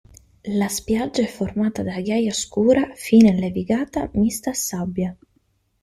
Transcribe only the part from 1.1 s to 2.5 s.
è formata da ghiaia